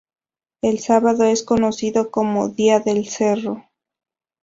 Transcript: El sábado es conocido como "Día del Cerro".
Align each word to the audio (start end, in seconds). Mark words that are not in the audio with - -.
El 0.63 0.79
sábado 0.79 1.25
es 1.25 1.43
conocido 1.43 2.09
como 2.09 2.49
"Día 2.49 2.79
del 2.79 3.05
Cerro". 3.07 3.63